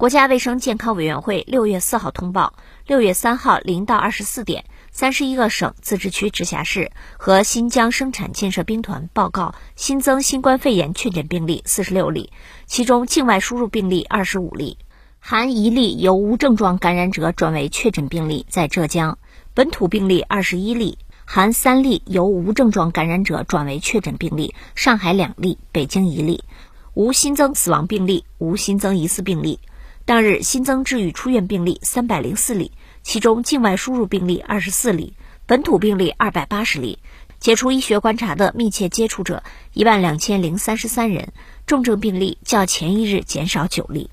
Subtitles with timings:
[0.00, 2.54] 国家卫生健康委员会六月四号通报，
[2.86, 12.32] 六月三号零到二十四点，三十一个省、自治区、直辖市和新疆生产建设兵团报告新增新冠肺炎确诊病例四十六例，
[12.64, 14.78] 其中境外输入病例二十五例，
[15.18, 19.18] 含一例由无症状感染者转为确诊病例，在浙江；
[19.52, 20.96] 本土病例二十一例，
[21.26, 26.42] 含三例由无症状感染者转为确诊病例，上海两例，北京一例，
[26.94, 29.60] 无新增死亡病例，无新增疑似病例。
[30.06, 35.14] 当日新增治愈出院病例三百零四例，其中境外输入病例二十四例，
[35.46, 36.98] 本土病例二百八十例，
[37.38, 41.32] 解除医学观察的密切接触者一万两千零三十三人，
[41.66, 44.10] 重症病例较前一日减少九例。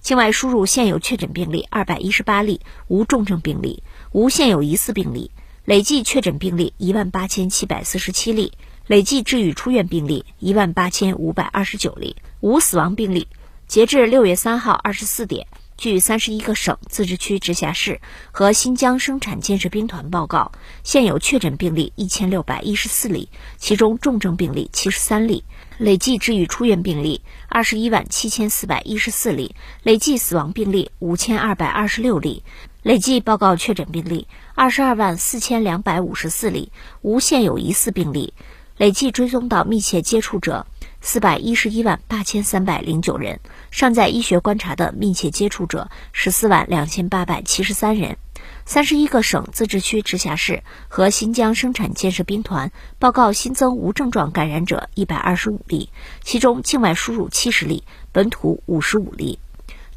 [0.00, 5.30] 境外输入现有确诊病例二百一十八例，无重症病例，无现有疑似病例，
[5.64, 8.52] 累计确诊病例一万八千七百四十七例，
[8.86, 13.28] 累计治愈出院病例一万八千五百二十九例，无死亡病例。
[13.70, 18.00] 截至六月三号二十四点，据三十一个省、自治区、直辖市
[18.32, 20.50] 和新疆生产建设兵团报告，
[20.82, 25.44] 现有确诊病例一千六百一十四例，其中重症病例七十三例，
[25.78, 32.42] 累计治愈出院病例二十一万七千四百一十四例，累计死亡病例五千二百二十六例，
[32.82, 38.34] 累计报告确诊病例二十二万四千两百五十四例，无现有疑似病例，
[38.78, 40.66] 累计追踪到密切接触者。
[41.02, 48.18] 四百一十一万八千三百零九人，尚在医学观察的密切接触者十四万两千八百七十三人。
[48.66, 55.90] 三十一个省、自治区、直辖市和新疆生产建设兵团报告新增无症状感染者一百二十五例，
[56.22, 59.38] 其中境外输入七十例，本土五十五例。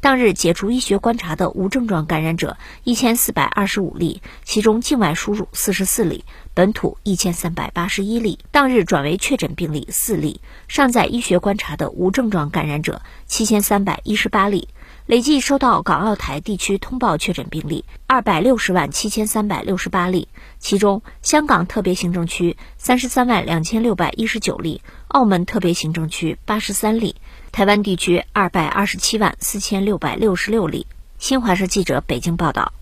[0.04, 8.38] 当日解除医学观察的无症状感染者一千四百二十五例，其中境外输入四十四例，本土一千三百八十一例。
[8.50, 14.68] 当日转为确诊病例四例，尚在医学观察的无症状感染者七千三百一十八例。
[15.06, 27.16] 累计收到港澳台地区通报确诊病例二百六十万七千三百六十八例，其中香港特别行政区三十三万两千六百一十九例，澳门特别行政区八十三例，
[27.54, 30.88] 台湾地区二百二十七万四千六百六十六例。
[31.20, 32.72] 新华社记者北京报道。